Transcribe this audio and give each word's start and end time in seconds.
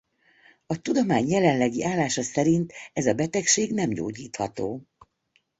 A 0.65 0.81
tudomány 0.81 1.29
jelenlegi 1.29 1.83
állása 1.83 2.21
szerint 2.21 2.73
ez 2.93 3.05
a 3.05 3.13
betegség 3.13 3.73
nem 3.73 3.89
gyógyítható. 3.89 4.87